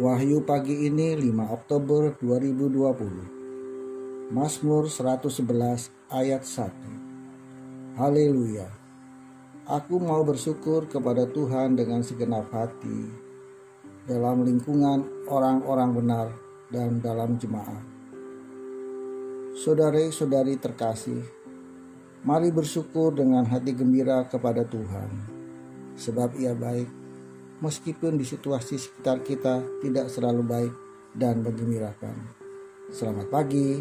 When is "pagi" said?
0.48-0.88, 33.30-33.78